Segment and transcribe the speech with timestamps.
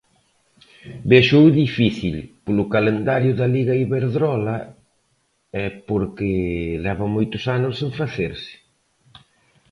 [1.11, 4.57] Véxoo difícil, polo calendario da Liga Iberdrola
[5.63, 6.31] e porque
[6.85, 8.53] leva moitos anos sen facerse.